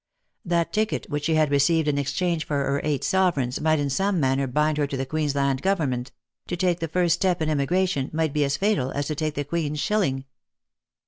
[0.43, 4.19] That ticket which she had received in exchange for her eight sovereigns might in some
[4.19, 6.11] manner bind her to the Queensland government;
[6.47, 9.45] to take the first step in emigration might be as fatal as to take the
[9.45, 10.25] Queen's shilling.